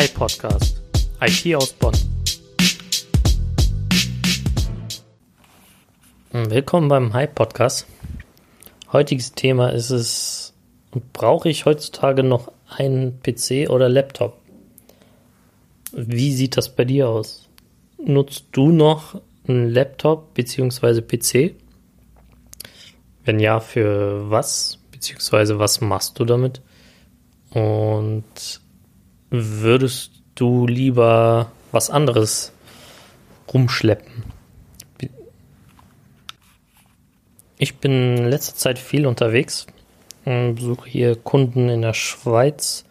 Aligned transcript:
iPodcast. 0.00 0.80
IT 1.20 1.56
aus 1.56 1.74
Bonn. 1.74 1.92
Willkommen 6.32 6.88
beim 6.88 7.12
Hype 7.12 7.34
Podcast. 7.34 7.86
Heutiges 8.92 9.32
Thema 9.32 9.68
ist 9.74 9.90
es, 9.90 10.54
brauche 11.12 11.50
ich 11.50 11.66
heutzutage 11.66 12.22
noch 12.22 12.50
einen 12.66 13.20
PC 13.20 13.68
oder 13.68 13.90
Laptop? 13.90 14.38
Wie 15.92 16.32
sieht 16.32 16.56
das 16.56 16.74
bei 16.74 16.86
dir 16.86 17.10
aus? 17.10 17.50
Nutzt 18.02 18.46
du 18.52 18.70
noch 18.70 19.20
einen 19.46 19.68
Laptop 19.68 20.32
bzw. 20.32 21.02
PC? 21.02 21.56
Wenn 23.26 23.38
ja, 23.38 23.60
für 23.60 24.30
was? 24.30 24.78
Beziehungsweise 24.92 25.58
was 25.58 25.82
machst 25.82 26.18
du 26.18 26.24
damit? 26.24 26.62
Und 27.50 28.62
würdest 29.30 30.22
du 30.34 30.66
lieber 30.66 31.50
was 31.72 31.90
anderes 31.90 32.52
rumschleppen? 33.52 34.24
Ich 37.58 37.76
bin 37.76 38.16
in 38.16 38.30
letzter 38.30 38.54
Zeit 38.56 38.78
viel 38.78 39.06
unterwegs, 39.06 39.66
besuche 40.24 40.88
hier 40.88 41.16
Kunden 41.16 41.68
in 41.68 41.82
der 41.82 41.94
Schweiz 41.94 42.84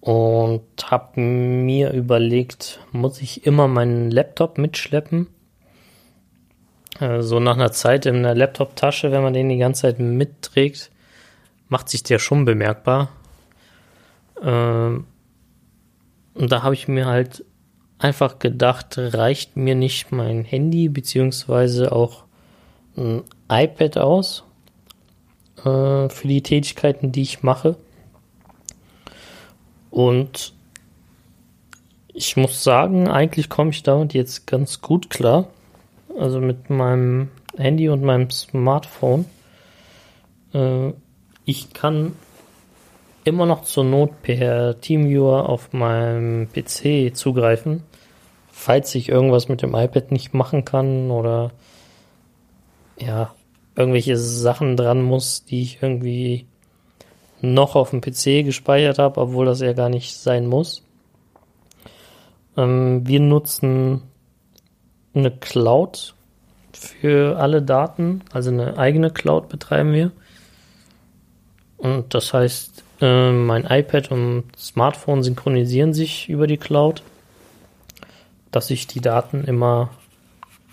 und 0.00 0.62
habe 0.84 1.20
mir 1.20 1.92
überlegt, 1.92 2.80
muss 2.90 3.22
ich 3.22 3.46
immer 3.46 3.68
meinen 3.68 4.10
Laptop 4.10 4.58
mitschleppen? 4.58 5.28
Äh, 6.98 7.22
so 7.22 7.38
nach 7.38 7.54
einer 7.54 7.70
Zeit 7.70 8.04
in 8.06 8.24
der 8.24 8.34
Laptop-Tasche, 8.34 9.12
wenn 9.12 9.22
man 9.22 9.32
den 9.32 9.48
die 9.48 9.58
ganze 9.58 9.82
Zeit 9.82 10.00
mitträgt, 10.00 10.90
macht 11.68 11.88
sich 11.88 12.02
der 12.02 12.18
schon 12.18 12.44
bemerkbar. 12.44 13.10
Ähm, 14.42 15.06
und 16.42 16.50
da 16.50 16.64
habe 16.64 16.74
ich 16.74 16.88
mir 16.88 17.06
halt 17.06 17.44
einfach 18.00 18.40
gedacht, 18.40 18.96
reicht 18.98 19.56
mir 19.56 19.76
nicht 19.76 20.10
mein 20.10 20.44
Handy 20.44 20.88
beziehungsweise 20.88 21.92
auch 21.92 22.24
ein 22.96 23.22
iPad 23.48 23.98
aus 23.98 24.42
äh, 25.58 26.08
für 26.08 26.26
die 26.26 26.42
Tätigkeiten, 26.42 27.12
die 27.12 27.22
ich 27.22 27.44
mache. 27.44 27.76
Und 29.92 30.52
ich 32.12 32.36
muss 32.36 32.64
sagen, 32.64 33.06
eigentlich 33.06 33.48
komme 33.48 33.70
ich 33.70 33.84
damit 33.84 34.12
jetzt 34.12 34.48
ganz 34.48 34.80
gut 34.80 35.10
klar. 35.10 35.46
Also 36.18 36.40
mit 36.40 36.70
meinem 36.70 37.28
Handy 37.56 37.88
und 37.88 38.02
meinem 38.02 38.30
Smartphone. 38.30 39.26
Äh, 40.52 40.92
ich 41.44 41.72
kann 41.72 42.16
immer 43.24 43.46
noch 43.46 43.62
zur 43.62 43.84
Not 43.84 44.22
per 44.22 44.80
Teamviewer 44.80 45.48
auf 45.48 45.72
meinem 45.72 46.48
PC 46.52 47.14
zugreifen, 47.14 47.82
falls 48.50 48.94
ich 48.94 49.08
irgendwas 49.08 49.48
mit 49.48 49.62
dem 49.62 49.74
iPad 49.74 50.10
nicht 50.12 50.34
machen 50.34 50.64
kann 50.64 51.10
oder 51.10 51.52
ja, 52.98 53.34
irgendwelche 53.76 54.16
Sachen 54.16 54.76
dran 54.76 55.02
muss, 55.02 55.44
die 55.44 55.62
ich 55.62 55.82
irgendwie 55.82 56.46
noch 57.40 57.74
auf 57.74 57.90
dem 57.90 58.00
PC 58.00 58.44
gespeichert 58.44 58.98
habe, 58.98 59.20
obwohl 59.20 59.46
das 59.46 59.60
ja 59.60 59.72
gar 59.72 59.88
nicht 59.88 60.16
sein 60.16 60.46
muss. 60.46 60.82
Ähm, 62.56 63.06
wir 63.06 63.20
nutzen 63.20 64.02
eine 65.14 65.30
Cloud 65.30 66.14
für 66.72 67.38
alle 67.38 67.62
Daten, 67.62 68.22
also 68.32 68.50
eine 68.50 68.78
eigene 68.78 69.10
Cloud 69.10 69.48
betreiben 69.48 69.92
wir. 69.92 70.12
Und 71.78 72.14
das 72.14 72.32
heißt, 72.32 72.84
äh, 73.02 73.32
mein 73.32 73.64
iPad 73.64 74.10
und 74.12 74.44
Smartphone 74.56 75.22
synchronisieren 75.22 75.92
sich 75.92 76.28
über 76.28 76.46
die 76.46 76.56
Cloud, 76.56 77.02
dass 78.52 78.70
ich 78.70 78.86
die 78.86 79.00
Daten 79.00 79.44
immer 79.44 79.90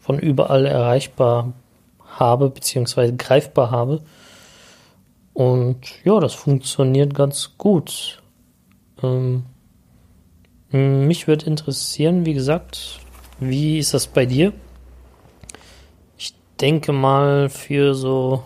von 0.00 0.18
überall 0.18 0.66
erreichbar 0.66 1.54
habe, 2.06 2.50
beziehungsweise 2.50 3.16
greifbar 3.16 3.70
habe. 3.70 4.02
Und 5.32 6.04
ja, 6.04 6.20
das 6.20 6.34
funktioniert 6.34 7.14
ganz 7.14 7.54
gut. 7.56 8.20
Ähm, 9.02 9.44
mich 10.72 11.26
würde 11.26 11.46
interessieren, 11.46 12.26
wie 12.26 12.34
gesagt, 12.34 13.00
wie 13.38 13.78
ist 13.78 13.94
das 13.94 14.06
bei 14.06 14.26
dir? 14.26 14.52
Ich 16.18 16.34
denke 16.60 16.92
mal, 16.92 17.48
für 17.48 17.94
so 17.94 18.44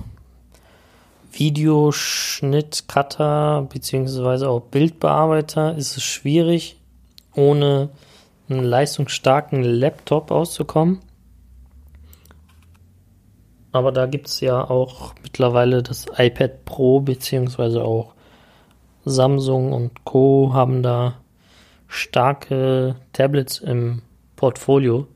Videoschnitt, 1.36 2.84
Cutter 2.86 3.66
beziehungsweise 3.72 4.48
auch 4.48 4.60
Bildbearbeiter 4.60 5.76
ist 5.76 5.96
es 5.96 6.02
schwierig, 6.02 6.76
ohne 7.34 7.90
einen 8.48 8.64
leistungsstarken 8.64 9.62
Laptop 9.62 10.30
auszukommen. 10.30 11.00
Aber 13.72 13.90
da 13.90 14.06
gibt 14.06 14.28
es 14.28 14.40
ja 14.40 14.62
auch 14.62 15.14
mittlerweile 15.22 15.82
das 15.82 16.06
iPad 16.16 16.64
Pro, 16.64 17.00
beziehungsweise 17.00 17.82
auch 17.82 18.14
Samsung 19.04 19.72
und 19.72 20.04
Co. 20.04 20.52
haben 20.54 20.82
da 20.82 21.18
starke 21.88 22.94
Tablets 23.12 23.58
im 23.58 24.02
Portfolio, 24.36 25.08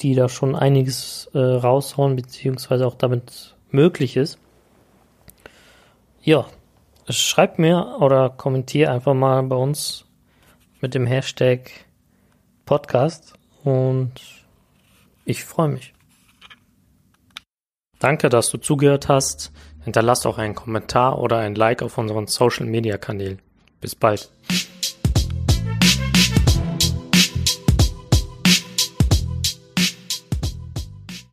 die 0.00 0.14
da 0.14 0.28
schon 0.28 0.56
einiges 0.56 1.30
äh, 1.34 1.38
raushauen, 1.38 2.16
beziehungsweise 2.16 2.86
auch 2.86 2.94
damit 2.94 3.56
möglich 3.70 4.16
ist. 4.16 4.38
Ja, 6.28 6.44
schreib 7.08 7.58
mir 7.58 7.96
oder 8.00 8.28
kommentier 8.28 8.92
einfach 8.92 9.14
mal 9.14 9.42
bei 9.44 9.56
uns 9.56 10.04
mit 10.82 10.92
dem 10.92 11.06
Hashtag 11.06 11.70
Podcast 12.66 13.32
und 13.64 14.12
ich 15.24 15.42
freue 15.42 15.68
mich. 15.68 15.94
Danke, 17.98 18.28
dass 18.28 18.50
du 18.50 18.58
zugehört 18.58 19.08
hast. 19.08 19.52
Hinterlass 19.84 20.26
auch 20.26 20.36
einen 20.36 20.54
Kommentar 20.54 21.18
oder 21.18 21.38
ein 21.38 21.54
Like 21.54 21.80
auf 21.80 21.96
unseren 21.96 22.26
Social 22.26 22.66
Media 22.66 22.98
Kanälen. 22.98 23.40
Bis 23.80 23.94
bald. 23.94 24.30